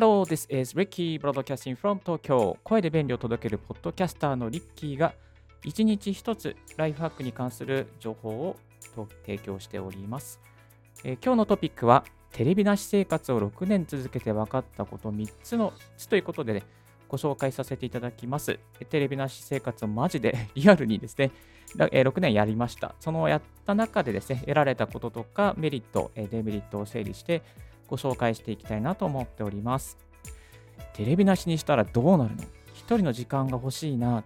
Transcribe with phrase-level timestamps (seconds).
[0.00, 5.12] Hello, this is Ricky Broadcasting from Tokyo 声で便利を届けるポッドキャスターのリッキーが
[5.62, 8.56] 一日一つライフハックに関する情報を
[9.26, 10.40] 提供しております、
[11.04, 16.62] えー、今日のトピックはテレビなし生活を6年続けて分かったこと3つのつということで、ね、
[17.06, 18.58] ご紹介させていただきます。
[18.88, 21.30] テレビなし生活をマジで リアルにですね、
[21.76, 22.94] 6年やりました。
[23.00, 27.42] そのやった中でですね、得られたこととかメリット、デメリットを整理して
[27.90, 29.98] ご紹介していきたいなと思っております。
[30.94, 32.44] テレビなしにしたらどうなるの？
[32.72, 34.24] 一人の時間が欲しいな。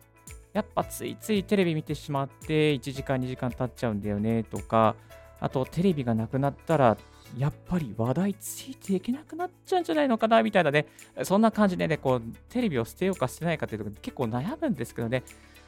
[0.53, 4.45] やっぱついついテレビ見てしまって1時間2時間経っちゃうんだよね。
[4.45, 4.95] とか、
[5.41, 6.97] あとテレビがなくなったら
[7.37, 10.43] やっぱり話題ついていけなくなっちゃうんじゃないのかな？
[10.43, 10.87] みたいなね、
[11.23, 15.25] そんな感じでね、こうテレビを捨てようか捨てないかというところ結構悩むんですけどね、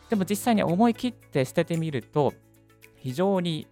[0.08, 2.32] でも実際に思い切って捨ててみると、
[2.96, 3.66] 非常に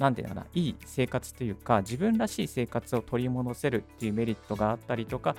[0.00, 5.36] 何て言うのかな、いい生活というか、自分らしい生活を取り戻せるっていうメリットがあったりとか、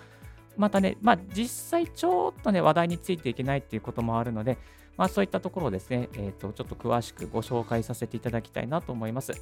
[0.56, 4.60] またね、まあ、実際ちょっとね、話題についていけないっていうこともあるので、
[4.98, 9.34] まあ、そういったところをですね、えーと、ちょっと詳しくご紹介させていただきたいなと思います。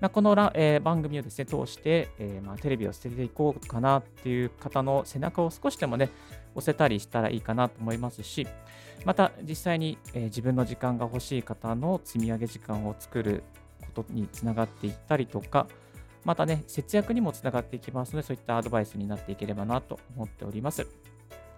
[0.00, 6.10] まあ、このら、えー、番組をですね、通して、えー、まあ、テレビを捨てていこうかなっていう方の背中を少しでもね、
[6.54, 8.46] 押せたりしたらいいかなと思いますし、
[9.04, 13.42] また実際に、えー、自分の時間が欲しい方の積み上げ時間を作る
[13.94, 15.66] ことにつながっていったりとか、
[16.24, 20.86] またね、節約にもつながっていきますので、そういったアドバイスになっていければなと思っております。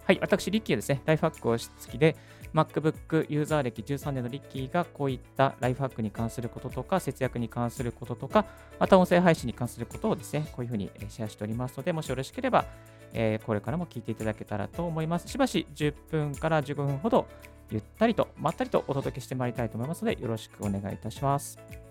[0.05, 2.15] はい、私、リッキーはですね、ライフハックをしつきで、
[2.53, 8.45] MacBook ユーザー歴13年のリッキーがこういったライフハックに関することとか、節約に関することとか、
[8.79, 12.65] また音声配信に関することをですね、こういうふうにシェアしておりますので、もしよろしければ、
[13.13, 15.27] えー、これからも聞いていただけたらと思います。
[15.27, 17.27] しばし10分から15分ほど、
[17.71, 21.84] ゆったりと、まったりとお届けしてまいりたいと思いますので、よろしくお願いいたします。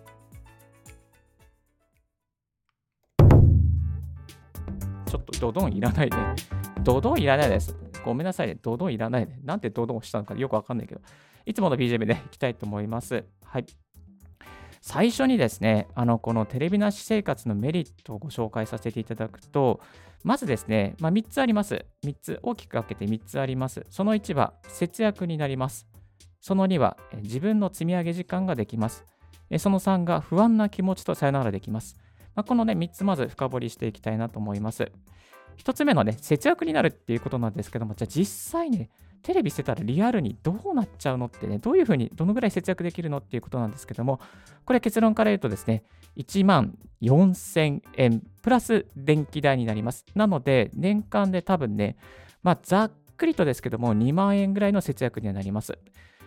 [5.44, 6.16] ドドンいらないで。
[6.82, 7.76] ドドンいらないです。
[8.02, 8.56] ごめんなさいね。
[8.62, 9.34] ドドンいらないで。
[9.44, 11.02] なんてドドンしたのかよくわかんないけど。
[11.44, 13.24] いつもの BGM でいきたいと思います。
[13.44, 13.66] はい。
[14.80, 19.80] 最初にですね、あの、このテレビなし生活のメリットをご紹介させていただくと、
[20.22, 21.84] まずですね、まあ、3つあります。
[22.02, 23.84] 3つ、大きく分けて3つあります。
[23.90, 25.86] その1は節約になります。
[26.40, 29.04] その2は自分の積み上げ時間ができます。
[29.58, 31.98] その3が不安な気持ちとさよならできます。
[32.34, 34.90] まあ、このね、3つまず深掘りしていきたいなと思います。
[35.58, 38.90] 1つ目のね、節約になるっていうことなんですけども、じゃあ実際ね、
[39.22, 44.20] テレビ捨てたらリアルにどうなっちゃうのってね、どういうふうに、どのぐらい節約できるのっていうことなんですけども、
[44.66, 45.82] これ結論から言うとですね、
[46.16, 50.04] 1万4000円プラス電気代になります。
[50.14, 51.96] なので、年間で多分ね、
[52.42, 55.78] まあ、ざっくりとですけども、2万円ぐらいの節約にはなります。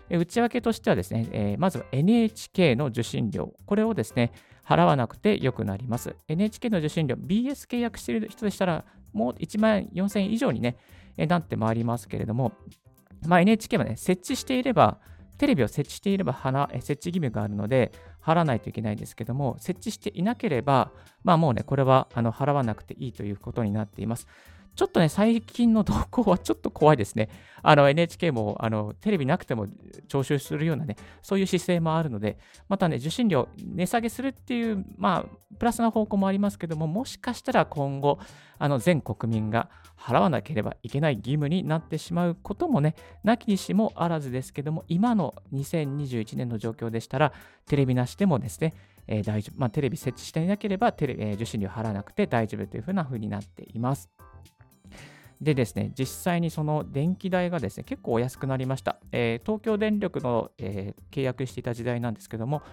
[0.09, 4.31] 内訳としてはですね、えー、まずは NHK の受信料、これをですね、
[4.65, 6.15] 払わなくてよくなります。
[6.27, 8.85] NHK の受信料、BS 契約している人でしたら、
[9.17, 10.77] もう1万4000円以上に、ね、
[11.17, 12.53] なってまいりますけれども、
[13.25, 14.99] まあ、NHK は、ね、設置していれば、
[15.37, 16.33] テレビを設置していれば
[16.79, 17.91] 設置義務があるので、
[18.23, 20.91] 払わないといけないんですけども、設置していなければ、
[21.23, 24.27] まあもうね、これはあの払わなくていいということになっています。
[24.77, 27.29] ちょっとね、最近の動向はちょっと怖いですね。
[27.63, 29.65] NHK もあのテレビなくても
[30.07, 32.37] 徴収するようなね、そういう姿勢もあるので、
[32.69, 38.19] またね、受信料値下げするっていう、まあ、プラスな方向もありますけども、もしかしたら今後、
[38.59, 47.33] あの全国民が払わなければいけない義務になってしまうこともね、なきにしもあらずですけども、今の2021年の状況でしたら、
[47.65, 48.75] テレビなしでもですね、
[49.07, 54.11] えー、大丈夫、まあ、テレビ設置していなければテレ、えー、受信料払わなくて大丈夫というふうな風になっています。
[55.41, 58.97] でですね、実際にその電気代がですね、結構お安くなりました。
[59.11, 62.63] えー、東京電力の、えー、契約していた時代なんですけども、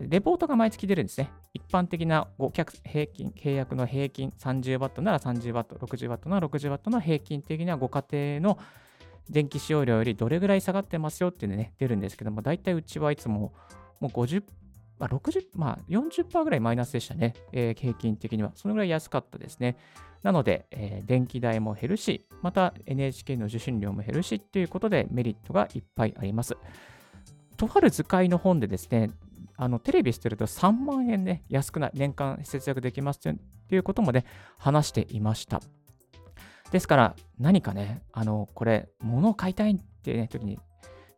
[0.00, 1.30] レポートが毎月出るんですね。
[1.54, 8.58] 一般的な顧客平均、契約の平均 30W なら 30W、60W なら 60W の平均的なご家庭の
[9.28, 13.52] 電気使用量よりどれぐらい下がってますよっていうのね、出るんですけども、大体うちはいつも
[14.00, 14.42] もう50、
[14.98, 18.52] まあ、60、まあ40%ぐらいマイナスでしたね、えー、平均的には。
[18.54, 19.76] そのぐらい安かったですね。
[20.22, 26.56] なので、えー、電気代も減るし、また NHK の受信料も減るしっていうことでメリットがいっぱいあります。
[27.56, 29.10] とある図解の本でですね、
[29.56, 33.34] あのテレビしてると3万円ね、安くない年間節約できますっ
[33.68, 34.24] ていうこともね、
[34.56, 35.60] 話していました。
[36.70, 40.58] ですから、何かね、あの、これ、物を買いたいっていうね、時に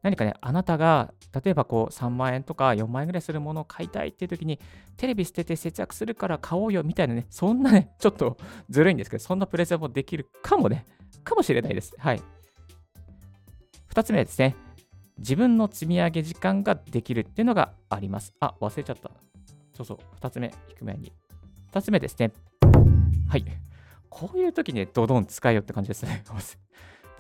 [0.02, 1.12] 何かね、あなたが、
[1.44, 4.58] 例えばこう3万円とか4万円ぐらいするものを買いたいっていう時に、
[4.96, 8.36] テレビ捨てて節約するから買おうよみたいなね、そんなね、 ちょっと
[8.70, 10.86] ずるいんですけど、そんなプレゼンもできるかもね、
[11.22, 11.94] かもしれないです。
[11.98, 12.22] はい。
[13.90, 14.56] 2つ目ですね。
[15.18, 18.32] 自分の積み上げ時間ができるっていうのがあります。
[18.40, 19.10] あ、忘れちゃった。
[19.74, 21.12] そうそう、2つ目、低めに。
[21.72, 22.32] 2つ目ですね。
[23.28, 23.44] はい。
[24.08, 26.24] こういう時にね、ドドン使えよって感じですね。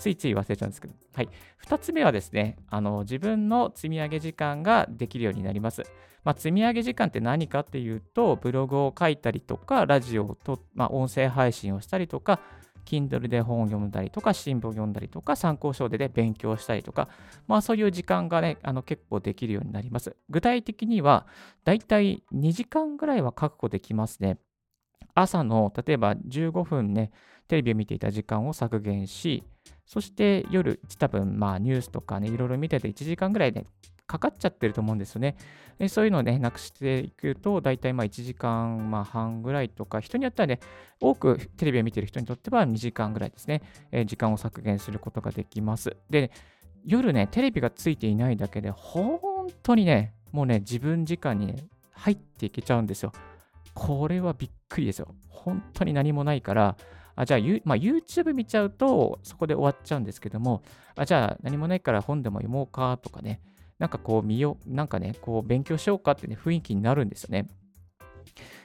[0.00, 0.94] ついつい忘れちゃうんですけど。
[1.14, 1.28] はい。
[1.66, 5.82] 2つ目はですね、あの自分の積み上げ時間ができるようになります。
[6.24, 12.40] まあ、積み上げ時間って何かっていうと、ブログを書いたりとか、ラジオと、まあ、音声配信をしたりとか、
[12.86, 17.08] Kindle で本を読んだりとか、新聞を読んだりとか、参考書で、ね、勉強したりとか、
[17.46, 20.16] まあそういう時間がね、あの結構できるようになります。
[20.28, 21.26] 具体的には、
[21.64, 24.38] だいたい2時間ぐらいは確保できますね。
[25.14, 27.12] 朝の例えば15分ね、
[27.48, 29.44] テレビを見ていた時間を削減し、
[29.90, 33.66] そして夜、多分まあニュースとかね、いろいろ見てて1時間ぐらい、ね、
[34.06, 35.34] かかっちゃってると思うんですよね。
[35.88, 40.60] そういうのをね、なくしていくと、大体まあ1時間まあ半ぐらいとか、人によってはね、
[41.00, 43.62] 多くテレビを見てる人にとっては2時間ぐらいですね、
[44.06, 45.96] 時間を削減することができます。
[46.08, 46.30] で、
[46.84, 49.18] 夜ね、テレビがついていないだけで、本
[49.64, 53.12] 当にね、もうね、自分時間に、入っていけちゃうんですよ。
[53.74, 55.14] これはびっくりですよ。
[55.28, 56.76] 本当に何もないから、
[57.20, 60.62] あじゃあ、まあ、YouTube 見ちゃうとそこで終わっちゃうんですけども、
[60.96, 63.42] あじゃあ何もないから本でも読もうかとかね、
[63.78, 67.46] なんかこう見よう、なんかね、こう勉強しようかってね、雰囲気になるんですよね。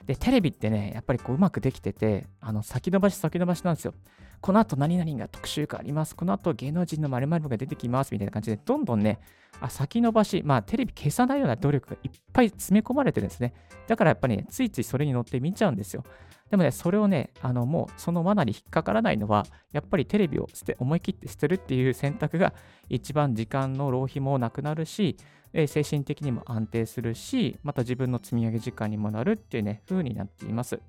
[0.05, 3.93] で、テレビってね、やっぱりこううまくできてて、あの先延ばし先延ばしなんですよ。
[4.39, 6.15] この後何々が特集があります。
[6.15, 8.13] この後芸能人の〇〇が出てきます。
[8.13, 9.19] みたいな感じで、どんどんね、
[9.59, 13.53] あ先延ばし、まあテレビ消さないような努力がいっぱい詰め込まれてるんですね。
[13.87, 16.05] だからやっぱりね、ついついそれに乗って見ちゃうんですよ。
[16.49, 22.53] でもね、それをね、あのもうその罠に引っかからないのは、やっぱりテレビを捨て思い切って捨てるっていう選択が
[22.87, 25.17] 一番時間の浪費もなくなるし、
[25.53, 30.79] え精神的にも安定するし、また自分の積み上げ時間にもなるっていうね、風になっています。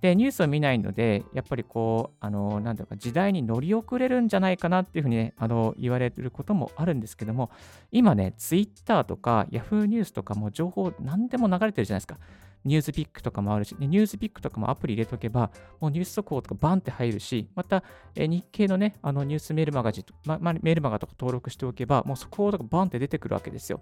[0.00, 7.50] で、ニュースを見ないので、やっぱりこう、あの、なんだろうか、時代に乗り遅れるんじゃないかなっていうふうにね、あの、言われることもあるんですけども、
[7.92, 12.16] 今ね、ツイッターとか Yahoo ニュースとかも情報何でも流れてるじゃないですか。
[12.64, 17.82] ニュースピックとかもあるし、ニュースピックとかもアプリ入れとけば、もうニュース速報とかバンって入るし、また、
[18.14, 23.80] 日経のね、あのニュースメールマガジン、ま、メールマガとか登録しておけば、もう速報とかバンって出てくるわけですよ。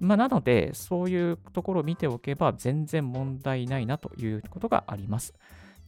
[0.00, 5.34] まあ、なので、そういうところを見ておけば全然問題ないなということがあります。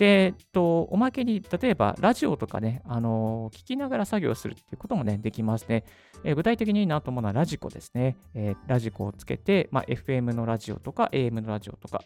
[0.02, 5.84] で、えっと、おまけに、例えば、ラジオとかね、あの、聞きながら作業するっていうこともね、できますね。
[6.24, 8.16] えー、具体的にいいなと思うのは、ラジコですね。
[8.34, 12.02] えー、ラジコをつけて、まあ、FM のラジオとか、AM のラジオとか、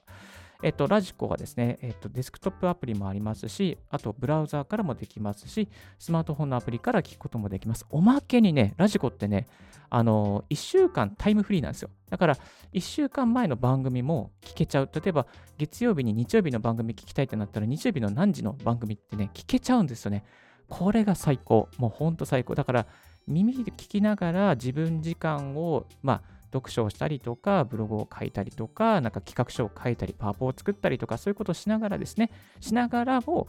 [0.63, 5.67] えっと、ラジコはですね、えっと、デスクトップアプリもありますし、あと、ブラウザーからもできますし、
[5.99, 7.87] スマートフォンのアプリから聞くこともできます。
[7.89, 9.49] おまけにね、ラジコってね、
[9.91, 11.91] あの1週間タイムフリーなんですよ。
[12.11, 12.37] だから、
[12.73, 14.91] 1週間前の番組も聞けちゃう。
[14.93, 15.27] 例えば、
[15.59, 20.25] 月曜日に日曜日の番組聞きたいってなったら、日曜日の何時の番組ってね、聞けちゃうんですよね。
[20.69, 21.69] これが最高。
[21.79, 22.55] もうほんと最高。
[22.55, 22.87] だから、
[23.27, 32.31] 耳で聞きながら自分時間を、まあ、読書をしたりとか、ブログを書いたりとか、なんか企画書を書いたり、パワポを作ったりとか、そういうことをしながらですね、
[32.61, 33.49] しながらも、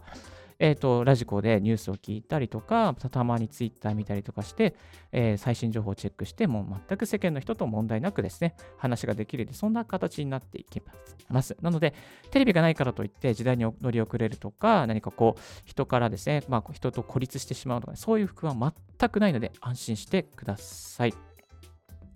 [0.59, 4.75] えっ、ー、と、ラジコでニュースを聞いたりとか、たまにツイッター見たりとかして、
[5.11, 10.81] えー、最新情報をチェックして、もう全く世間の人と問題なくですね、話ができるそんな形になっていき
[11.29, 11.55] ます。
[11.61, 11.93] なので、
[12.31, 18.55] テレビがないからといって時代に乗り遅れるとか、何かこう、人からですね、まあ、人と孤立してしまうとか、ね、そういう服は
[18.99, 21.13] 全くないので、安心してください。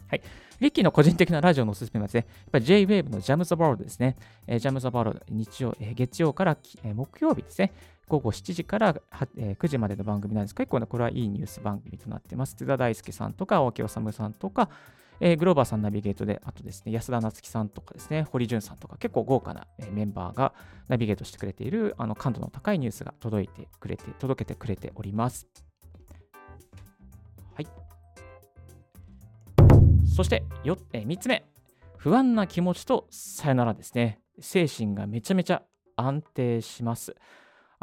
[0.08, 0.22] はい。
[0.60, 4.16] リッキーの個人的なラジオのおすすめはですね、やっぱり J-Wave の Jam the World ですね。
[4.46, 7.72] えー、Jam the World 日曜、えー、月曜から、えー、木曜日ですね。
[8.12, 9.02] 午後7時から
[9.38, 12.56] えー、9時までの番組なんです結構ね、これはいいニュース番組となってます。
[12.56, 14.70] 津田大輔さんとか、青木治さんとか、
[15.22, 20.54] えー、グローバーさんナビゲートで、あとですね、安田夏樹さんとかですね、堀潤さんとか、結構豪華な、えー、メンバーが
[20.90, 25.48] ナビゲートしてくれている、あの感度の高いニュースが届いてくれて、届けてくれております。
[27.56, 27.68] はい
[30.06, 31.46] そしてよ、えー、3つ目、
[31.96, 34.20] 不安な気持ちとさよならですね。
[34.42, 35.64] 精神がめちゃめちゃ
[35.96, 37.16] 安定します。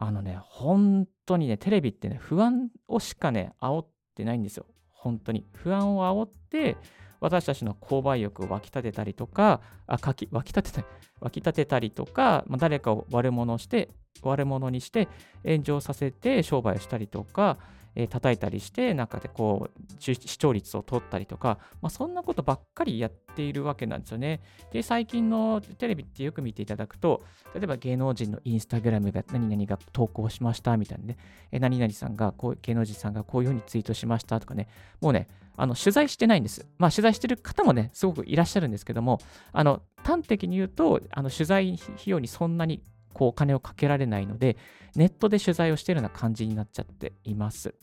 [0.01, 4.65] あのね、本当にね、テレビってね、不安をしかね、煽ってないんですよ。
[4.91, 5.45] 本当に。
[5.53, 6.77] 不安を煽って、
[7.21, 10.89] 私たちの購買欲を湧き立てたりとか、あかき湧き立てた
[11.21, 13.91] 湧き立てたりとか、まあ、誰かを悪者して、
[14.23, 15.09] 悪者にして
[15.45, 17.59] 炎上させて商売をしたりとか、
[17.99, 24.41] えー、叩いたりして、中でこう、視聴率を取ったりとか、まあ、そんなことばっかりやっているわけなんですよね。
[24.73, 27.25] で、最近のテレビってよく見ていただくと、
[27.57, 31.17] 例えば芸能人のインスタグラムが何々が投稿しましたみたいなね、
[31.51, 34.69] え何々さんがこう、芸能人さんがこういうふうにツイートしましたとかね、
[35.01, 35.27] もうね、
[35.57, 36.69] あの取材してないんです。
[36.79, 39.19] まあ、取材してる方もね、すごくいらっしゃるんですけども、
[39.53, 42.81] あの端的に言うと、あの取材費用にそんなに
[43.13, 44.57] こうお金をかけられないので、
[44.95, 47.75] ネットで取材をしているような感じになっちゃっています。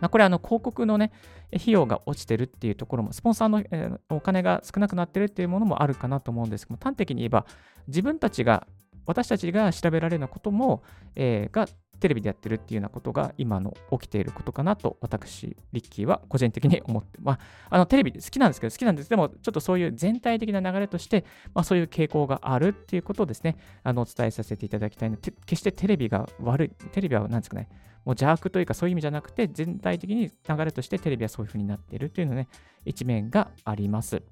[0.00, 1.12] まあ、これあの広告のね、
[1.54, 7.46] 費用が落ちてるっていうところも、スポンサーの、えー、お金が少なくなってるっていうものもあるかなと思うんですけども、端的に言えば、
[7.86, 8.66] 自分たちが、
[9.06, 10.82] 私たちが調べられるようなことも、
[11.16, 11.66] えー、が
[12.00, 17.38] テレビでやってるっていうようなことが今の起きていることかなと私、リッキーは個人的に思って、まあ、
[17.70, 19.10] あのテレビ好きなんですけど、好きなんです。
[19.10, 21.24] でも、ちょっとそういう全体的な流れとして、
[21.54, 27.68] まあ、そういう傾向があるっていうことをですね、あのお伝えさせていただきたいので、決してテレビが悪い、テレビは何ですかね、
[28.04, 32.48] もう邪悪というかそういう意味じゃなくて、全体的に流れとしてテレビはそういうふうになっているというのね、
[32.84, 34.22] 一面があります。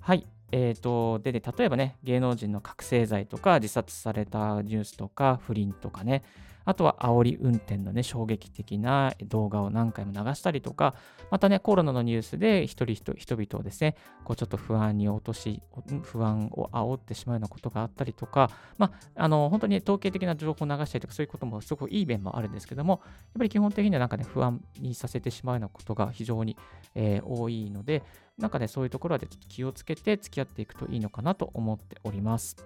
[0.00, 0.26] はい。
[0.52, 6.22] えーと、で、ね、例えばね、芸能人の覚醒剤とか、自殺されたニュースとか、不倫とかね、
[6.64, 10.94] あとは煽り運転のね、衝撃的な動画を何回も流したりとか、
[11.30, 15.62] またね、コロナのニュースで一人一人人々をですね、こうちょっと不安に落とし、
[16.02, 26.56] 不安を煽ってしまうようなことがあったりとか、まあ、あの、本当に統計的な情報を流したりとか、そういうこともすごくいい面もあるんですけども、やっぱり基本的にはなんかね、不安にさせてしまうようなことが非常に、
[26.94, 28.02] えー、多いので、
[28.42, 32.56] なんかね、そういうところはちょっと気をつけて付き合っていくといいのかなと思っております。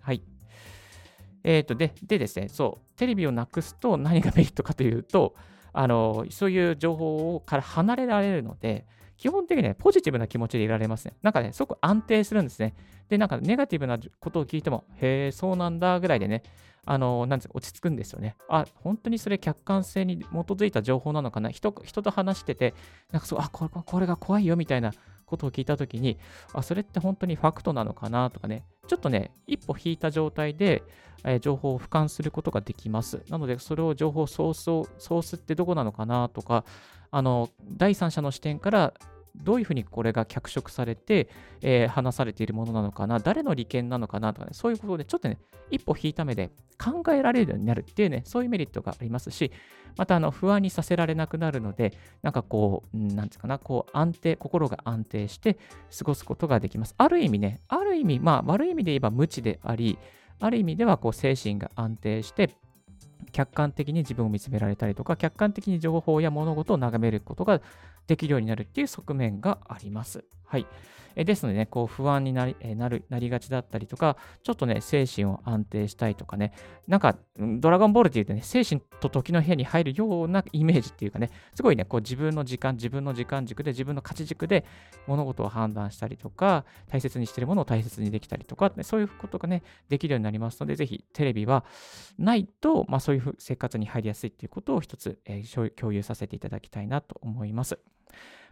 [0.00, 0.22] はい。
[1.44, 5.34] えっ、ー、と、で、でですね、そう、テレビをなくすと何がメリットかというと、
[5.74, 8.86] あの、そういう情報から離れられるので、
[9.18, 11.12] 基本的にね、ポジティブな気持ちでいられますね。
[11.22, 12.74] なんかね、すごく安定するんですね。
[13.10, 16.42] で、なんかネガティブなことを聞いても、へえ、そうなんだぐらいでね、
[16.86, 18.36] あの、なんですか、落ち着くんですよね。
[18.48, 21.50] あ、本当にそれ客観性に基づいた情報なのかな？
[21.50, 22.74] 人人と話してて、
[23.12, 24.92] なんかそう、あ、これこれが怖いよみたいな
[25.26, 26.18] ことを聞いたときに、
[26.52, 30.82] あ、それって本当にファクトなのかなとかね、ちょっとね、一歩引いた状態で、
[31.22, 33.22] えー、情報を俯瞰することができます。
[33.28, 36.64] なので、それを情報ソースを、ソースってどこなのかなとか、
[37.10, 38.94] あの、第三者の視点から
[39.36, 41.28] どういうふうにこれが脚色されて、
[41.62, 45.38] えー、話されているものなのかな、誰の利権なのかなとかね、そういうことで、ちょっとね、
[45.70, 49.50] 一歩引いた目で考えられるようになるっていうね、そういうメリットがありますし、
[49.96, 55.58] また、あの、不安にさせられなくなるので、なんかこう、なんですかな、こう、安定、心が安定して
[55.98, 56.94] 過ごすことができます。
[56.96, 59.98] ある意味ね、ある意味、まあ、悪い意味で言えば無知であり、
[60.38, 62.50] ある意味では、こう、精神が安定して、
[63.32, 67.60] 客観的に自分を見つめられたりとか、客観的に情報や物事を眺めることが
[68.06, 70.24] できるようになるっていう側面があります。
[70.50, 70.66] はい。
[71.14, 76.52] えですのでね、こう不安になりえなるなりがちだったりとか、ちょっとね、精神を安定したいとかね、
[76.88, 84.64] なんか、ドラゴンボールって言うとね、精神と時の部屋に入るようなイメージっていうかね、すごいね、こう自分の時間、自分の時間軸で、自分の価値軸で
[85.06, 91.64] 物事を判断したりとか、大切にしてるものを大切にできたりとか、ね、そういうことがね、できるようになりますので、ぜひテレビは
[92.18, 97.78] ないと、まあ、そういう生活に入りやすいっていうことを一つ、えー、共有させていただきたいなと思います。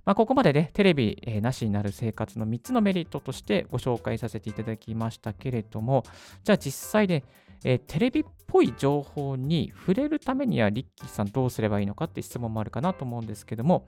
[0.04, 6.04] まあ、ここまでね、テレビ、えー、なしになる生活の3つのメリットとしてご紹介させていただきましたけれども、
[6.44, 7.24] じゃあ実際で、
[7.64, 13.86] えー、テレビっぽい情報に触れるためには、リッキーさんどうすればいいのかって質問もあるかなと思うんですけども、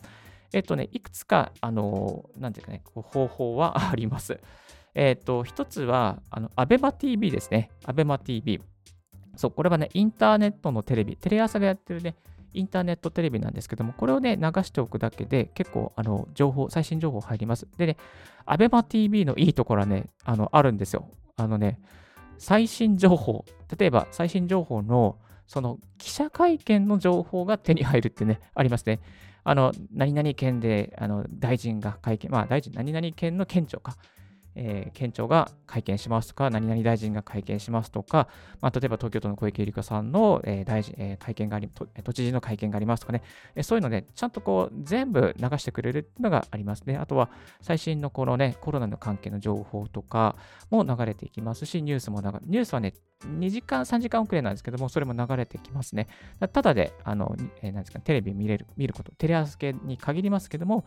[0.53, 4.41] えっとね、いくつか、あのー、なんていうかね、方法は あります。
[4.95, 7.71] えっと、一つは、あの、アベマ TV ですね。
[7.85, 8.61] アベマ TV。
[9.37, 12.17] そう、これはね、インターネットのテレビ、テレ朝がやってるね、
[12.53, 17.67] インターネットテレビなんですけども、これをね、流しておくだけで結構、あの、情報、最新情報入ります。
[17.77, 17.97] でね、
[18.47, 21.09] アベマ TV のいいところはね、あの、あるんですよ。
[21.37, 21.81] あのね、
[22.39, 23.45] 最新情報、
[23.79, 29.01] 例えば最新情報の、その記者会見の情報が手に入るってね、ありますね。
[29.45, 33.97] あの、何々県で、あの、大臣が会見、まあ、大臣、何々県の県庁か、
[34.55, 38.29] えー、県庁が会見しますとか、何々大臣が会見しますとか、
[38.61, 41.69] まあ、例えば東京都の小池百合子さんの、えー、大臣、えー、会見があり、
[42.03, 43.23] 都知事の会見がありますとかね、
[43.55, 46.97] え、そういうので、ちゃんとこう全部流してくれるっていうのがありますね。
[46.97, 47.31] あとは
[47.61, 50.37] 最新のこのね、コロナの関係の情報とか
[50.71, 52.95] も流れていきますし、ニュースも流、ニュースはね、
[53.27, 56.09] 2時間、3時間遅れなんですけども、それも流れてきますね。
[56.53, 60.87] ただで、あの、えー、ですか、テレビ見れる、見ること、テレ朝系に限りますけども、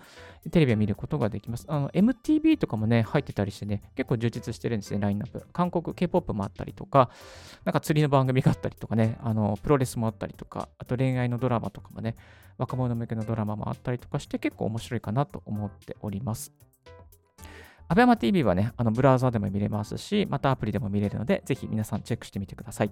[0.51, 1.65] テレビを見ることができます。
[1.67, 5.45] あの、MTV とかもね、入ってたりしてね、結構充実してるんですね、ラインナップ。
[5.53, 7.10] 韓国 K-POP もあったりとか、
[7.63, 12.15] なんか釣りの番組があったりとかね、あの、プロレスもあったりとか、あと恋愛のドラマとかもね、
[12.57, 16.51] 若者向けのドラマもあったりとかして、結構面白いかなと思っております。
[17.88, 22.91] アベマ TV はね、あのブラウザでも見れますし、またアプリでも見れるので、ぜひ皆さんチェックしてみてください。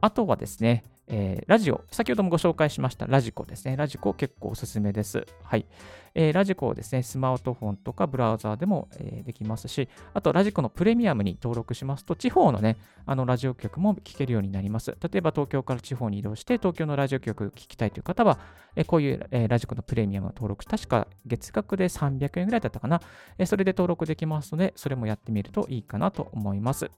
[0.00, 3.76] あとはですね、えー、ラジオ、先ほどもご紹介しましたラジコですね。
[3.76, 5.26] ラジコ結構おすすめです。
[5.42, 5.66] はい。
[6.14, 14.96] えー、ラジコをですね、スマートフォンとかブラウザーでも、えー、できますし、あとラジコのプレミアムに登録しますと、地方のね、あのラジオ局も聞けるようになります。
[15.00, 18.38] 例えば東京から地方に移動して、東京のラジオ局聞きたいという方は、
[18.76, 23.00] えー、こういう、えー、ラジコのプレミアムを登録、確か月額で300円ぐらいだったかな。
[23.38, 26.90] えー、それで登録できますので、それもやってみるといいかなと思います。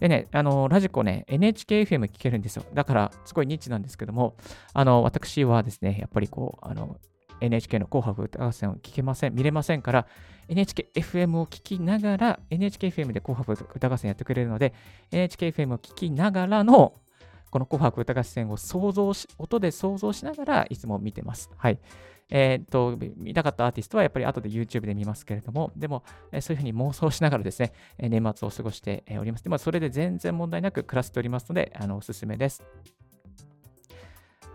[0.00, 2.64] でね、あの、ラジコね、NHKFM 聞けるんですよ。
[2.74, 4.34] だから、すごいニッチなんですけども、
[4.72, 6.96] あの、私はですね、やっぱりこう、あの、
[7.40, 10.06] NHK の紅白歌合戦を聞けません、見れませんから、
[10.48, 14.72] NHKFM を聞きながら、NHKFM で紅白歌合戦やってくれるので、
[15.12, 16.94] NHKFM を聞きながらの
[17.50, 21.50] この紅白歌合戦を想像し、音で想像しながらいつも見てます。
[21.56, 21.78] はい。
[22.30, 29.44] えー、っと、見たかったアーティストはやっぱり後で YouTube で見ますけれども、でも、えそういうふうに妄想しながらですね、年末を過ごしております。
[29.44, 32.62] でも、それで全然問題なく暮らしておりますので、あのおすすめです。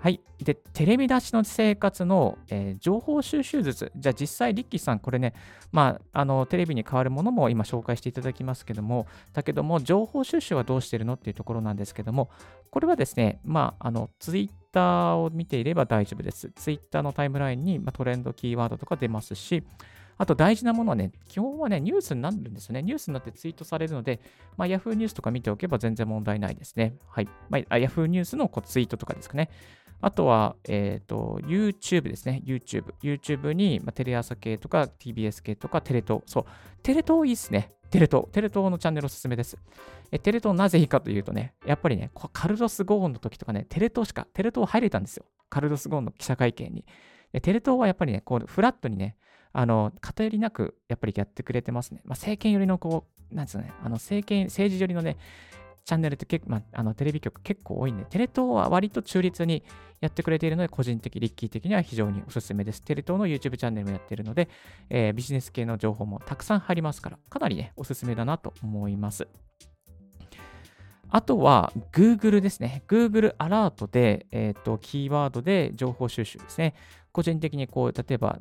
[0.05, 0.21] はい。
[0.38, 3.91] で、テレビ出しの生活の、えー、情報収集術。
[3.95, 5.33] じゃあ実際、リッキーさん、これね、
[5.71, 12.29] まあ、あの、テレビに変わるものも今紹介していただきますけども、だけども、情報収集はどうしてるのっていうところなんですけども、
[12.69, 16.51] これはですね、まあ、あの、ツイッターを見ていれば大丈夫です。
[16.51, 19.63] ツイッターのタイムラインに、まあ、トレンド、キーワードとか出ますし、
[20.17, 22.81] あと大事なものはね、基本はね、ニュースになるんですよね。
[22.81, 24.21] ニュースになってツイートされるので、
[24.55, 26.95] まあ、Yahoo ニュースとか見ておけば全然問題ないですね。
[27.07, 27.27] はい。
[27.50, 29.50] まあ、Yahoo ニュースのこうツイートとかですかね。
[30.05, 32.43] あとは、えっ、ー、と、YouTube ですね。
[32.45, 32.93] YouTube。
[33.01, 36.21] YouTube に、まあ、テレ朝系とか TBS 系とかテレ東。
[36.27, 36.45] そう。
[36.83, 37.71] テレ東いいっすね。
[37.89, 38.27] テレ東。
[38.27, 39.57] テレ東のチャンネルおすすめです。
[40.12, 45.25] えテレ東なぜいいかというとね、やっぱりね、カルロス・ゴーンの時とかね、テレ東しか、テレ東入れたんですよ。
[45.50, 46.85] カルロス・ゴーンの記者会見に。
[47.33, 49.17] でテレ東はやっぱりね、こう、フラットにね、
[49.53, 52.01] あの、偏りなく、やっぱりやってくれてますね。
[52.05, 55.17] まあ、政権寄りの、こう、なんですかね、あの、政権、政治寄りのね、
[55.86, 59.63] チャンネルって結構、まあ、あのテレビ局結構多いんで、テレ東は割と中立に
[60.01, 62.82] やってくれているので、個人的、リッキー的には非常におすすめです。
[62.82, 64.50] テレ東の YouTube チャンネルもやっているので、
[64.89, 69.27] えー、ビジネス系の情報もたくさん入りますから、かなりね、おすすめだなと思います。
[71.10, 72.84] あとは Google ですね。
[72.88, 76.74] Google アラートで、えっ、ー、と、キーワードで情報収集ですね。
[77.12, 78.39] 個人的にこう、例えば、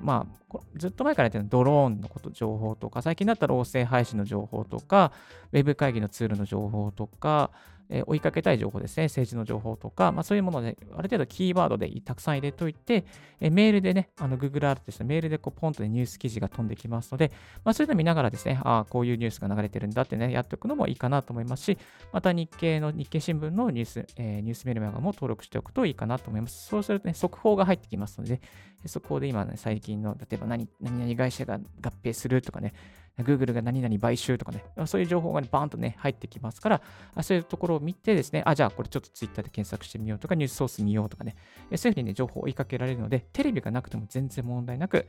[0.00, 5.12] まあ、ずっと前からやってるドローンのこと、情報とか、最近だったら音声配信の情報とか、
[5.52, 7.50] ウェブ会議のツールの情報とか、
[7.90, 13.04] え、追いかけたい情報ですね、政治の情報とか、まあ、そういうもので、ある程度キーワードでたくさん入れといて、
[13.40, 17.30] え、メールでね、あの Google アートですね、メールでこうポンと、ね、ニュース記事が飛んできますので、
[17.64, 21.78] まあ、そういうのを見ながらですね、ああ、こういうニュースが流れてるんだってね、やっておくのもいいかなと思いますし、
[22.12, 26.68] また日経の、日経新聞のニュース、えー、ニュースメールマガも登録しておくといいかなと思います。
[26.68, 28.40] そうするとね、速報が入ってきますので、
[28.86, 32.74] 速報で今ね、最近の、例えば何、何々会社が合併するとかね、
[33.18, 36.82] Google が何々買収とかね、そういう情報が、ね、バーンとね、入ってきますから、
[37.22, 41.36] そういうところを見てですね、あ、じゃあこれちょっと Twitter で検索してみようとか、ニュースソース見ようとかね、
[41.76, 45.06] そういうふうにね、情報を追いかけられるので、テレビがなくても全然問題なく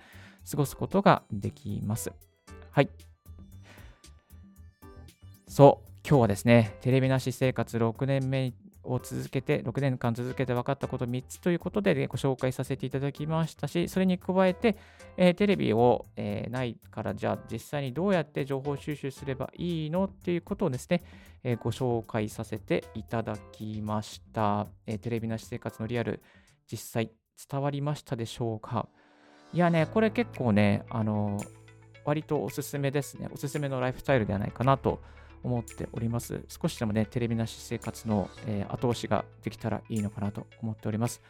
[0.49, 2.11] 過ごすことができます。
[2.71, 2.89] はい。
[5.47, 8.53] そう、今日はですね、テレビなし生活6年目
[8.85, 14.77] を続けて、6年間続けて分かったこと3つということで、ね、ご紹介させていただきましたし、それに加えて、
[15.17, 21.03] えー、テレビを、えー、ないから、じゃあ実際にどうやって情報収集すればいいのっていうことをですね、
[21.43, 26.21] えー、ご紹介させていただきました、えテレビなし生活のリアル、
[26.71, 27.11] 実際
[27.49, 28.87] 伝わりましたでしょうか？
[29.53, 31.39] いやね、これ結構ね、あの
[32.03, 33.29] 割とおすすめですね。
[33.33, 34.99] おすすめのライフスタイルではないかなと思
[35.45, 36.41] 思っております。
[36.47, 41.21] 少しでもね、テレビなし生活の、えー、後押しができたらいいのかなと思っております。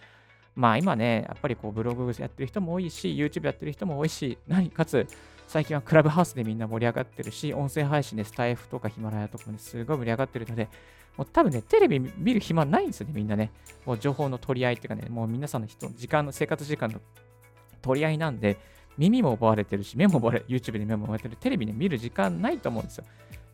[0.56, 5.06] まあ今ね、やっぱりこうブログやってる人も多いし、YouTube やってる人も多いし、何かつ
[5.48, 10.70] 最近はクラブハウスでみんな盛り上がってるし、音声配信でスタイフとかヒマラヤとかもね、すごい盛り上がってるので、
[11.18, 13.52] もう多分ね、テレビ見る暇ないんですよね、みんなね。
[13.86, 17.00] もう情報の取り合いっていうかね、もう皆さんの人、時間の、生活時間の
[17.82, 18.58] 取り合いなんで、
[18.98, 23.06] 耳も奪われてるし、目も奪われ、YouTube で目も奪われてる、テレビで見る時間ないと思うんですよ。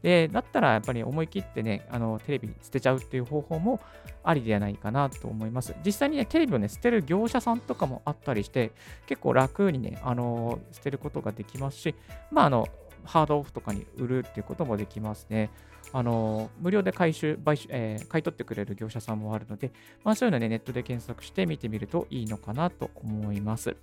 [0.01, 3.79] で、だったらやっぱり思い切ってね、あのテレビに捨てちゃうっていう方法も
[4.23, 5.75] ありではないかなと思います。
[5.85, 8.71] 実際にね、テレビをね、捨てる業者さんとかもあったりして、
[9.07, 11.95] 結構楽にね、あの捨てることができますし、
[12.31, 12.67] まあ、あの、
[13.03, 15.49] ハードオフとかに売るっていうこともできますね。
[15.93, 19.71] あの無料で回収買収、えー、買い取ってくれる業者さんもあるので、
[20.03, 23.75] まあ、そういうのね、ネットで検索して見てみるといいのかなと思います。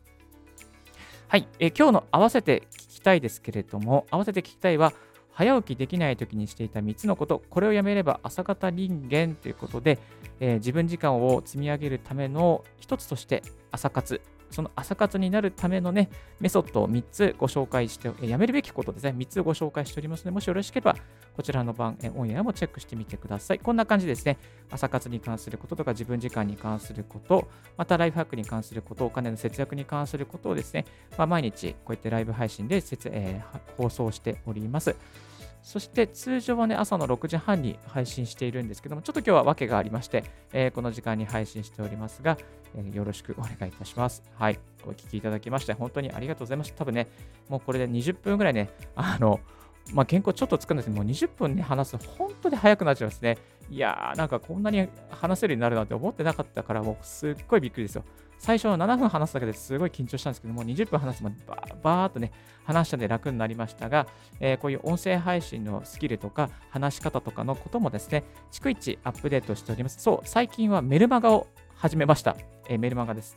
[1.29, 4.93] はい、えー、今日の合わせて聞きたいですけれども、合わせて聞きたいは、
[5.39, 10.01] 早起きできない時にしていた3つのこと、これをやめれば朝方人間ということで、
[10.41, 14.21] えー、自分時間を積み上げるための一つとして朝活、
[14.51, 20.97] その朝活になるためのね、メソッドを3つご紹介して、えー、やめるべきことですね、3つご紹介しておりますので、もしよろしければ、
[21.37, 23.61] こちらの番、えー、オンエアもチェックしてみてください。
[23.61, 24.39] こんな感じですね、
[24.73, 27.47] 朝活に関することとか、自分時間に関すること、
[27.77, 30.85] またライフハックに関すること、お金の節約に関することをですね、
[31.17, 34.97] まあ、毎日こうやってライブ配信で、えー、放送しております。
[35.69, 42.39] そして通常はね、朝の6時半に配信しているんですけども、ちょっと今日は訳がありまして、えー、この時間に配信しておりますが、
[42.75, 44.23] えー、よろしくお願いいたします。
[44.39, 44.59] はい。
[44.87, 46.79] お聞きいただきまして、本当にありがとうございました。
[46.79, 47.07] 多分ね、
[47.51, 49.41] もうこれで20分ぐらいね、あの、
[49.93, 53.37] まあ、原稿ちょっと作るんですけど、もう20分ね、話す本当に早くなっちゃいますね。
[53.69, 58.05] いやー、なんかこんなに話せるようになるなんて思ってなかったから、もうすっごいびっくりですよ。
[58.39, 62.33] 最初の7分話すだけですごい緊張したんですけども、20分話すまでバーバーっとね、
[62.65, 64.07] 話したんで楽になりましたが、
[64.41, 70.01] えー、こういう音声配信のスキルとか、話し方とかのこともですね、逐一アップデートしております。
[70.01, 71.47] そう、最近はメルマガを
[71.77, 72.37] 始めました。
[72.69, 73.37] えー、メルマガです。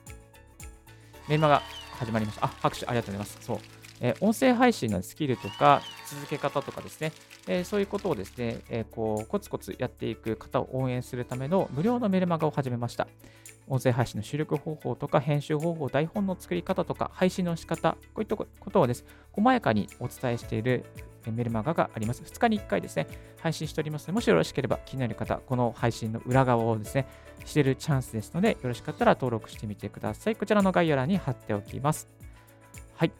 [1.27, 1.61] メルマガ
[1.97, 2.45] 始まりました。
[2.45, 3.37] あ、拍手ありがとうございます。
[3.41, 3.57] そう。
[4.01, 7.13] えー、音声配信のスキルとか続け方とかですね、
[7.47, 13.07] えー、そういうことをですね、えー、こうコツコツやっていく方を応援するための無料のメルマガを始めました。
[13.67, 20.85] 音声配信の収録方法とか編集方法、台本の作り方とか配信の仕方、こういったことをです、細やかにお伝えしている
[21.31, 22.23] メルマガがあります。
[22.23, 23.07] 2日に1回ですね、
[23.39, 27.07] 配信しておりますので、もしよろしければ気になる方、この配信の裏側をですね、
[27.45, 30.35] 知れるチャンスですので、よろしかったら登録してみてください。
[30.35, 32.07] こちらの概要欄に貼っておきます。
[32.95, 33.11] はい。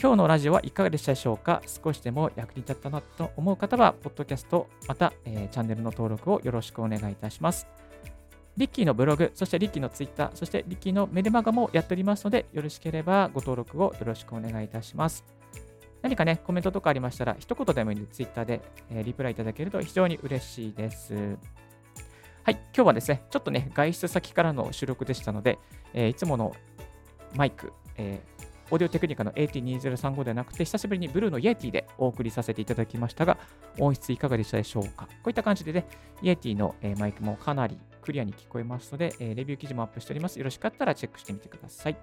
[0.00, 1.62] 今日のラジオはいかがでしたでしょうか？
[1.66, 7.66] 少しでも役に立ったなと思う方は、ポッドキャスト、また、えー、チャンネルの登録をよろしくお願いいたします。
[8.56, 15.24] リッキーのブログ、そしてリッキーのツイッター、そしてリッキーのメルマガもやっておりますので、よろしければご登録をよろしくお願いいたします。
[16.00, 21.14] 何かね、コメントとかありましたら、一言でもいいので、ツイッターで、えー、リプライいただけると非常に嬉しいです。
[22.44, 25.58] はい、今日はですね、ちょっとね、外出先からの収録でしたので、
[25.92, 26.54] えー、いつもの
[27.34, 33.38] マイク、えーオーディオテクニカの AT2035 ではなくて、久しぶりにブルーのイエティでお送りさせていただきましたが、
[33.78, 35.06] 音質いかがでしたでしょうか？
[35.06, 35.86] こういった感じでね、
[36.20, 40.38] イエティの、マイクもかなりクリアに聞こえますので、えー、レビュー記事もアップしております。
[40.38, 41.96] よろしかったらチェックしてみてください。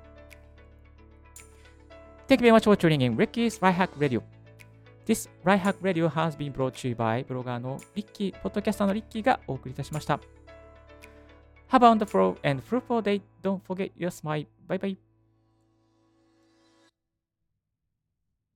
[2.28, 4.22] Thank you very much for tuning in Ricky's Right Hack Radio.
[5.06, 10.20] This Right Hack Radio has been brought to you by ブロガーのリッキー、ポッドキャスターのリッキーがお送りいたしました。
[11.70, 13.22] Have a wonderful and fruitful day.
[13.42, 14.46] Don't forget your smile.
[14.68, 15.13] Bye bye.